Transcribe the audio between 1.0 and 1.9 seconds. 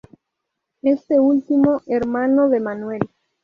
último,